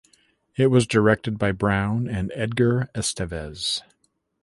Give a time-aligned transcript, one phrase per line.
[0.55, 3.83] It was directed by Brown and Edgar Esteves.